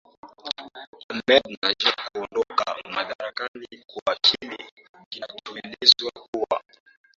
hamed 1.13 1.57
najad 1.61 1.95
kuondoka 2.13 2.75
madarakani 2.93 3.83
kwa 3.85 4.15
kile 4.15 4.71
kinachoelezwa 5.09 6.11
kuwa 6.31 6.61